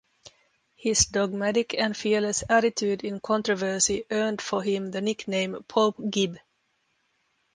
[0.75, 6.39] His dogmatic and fearless attitude in controversy earned for him the nickname Pope Gib.